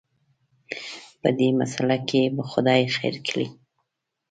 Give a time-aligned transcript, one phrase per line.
[1.21, 3.47] په دې مساله کې به خدای خیر کړي.